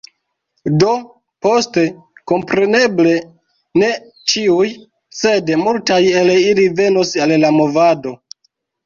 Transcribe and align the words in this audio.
Do, 0.83 0.91
poste, 1.47 1.81
kompreneble, 2.31 3.11
ne 3.81 3.89
ĉiuj, 4.33 4.71
sed 5.19 5.53
multaj 5.65 5.99
el 6.23 6.33
ili 6.37 6.67
venos 6.81 7.13
al 7.27 7.35
la 7.45 7.53
movado. 7.59 8.15